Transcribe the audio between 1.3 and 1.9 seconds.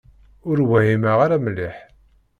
mliḥ.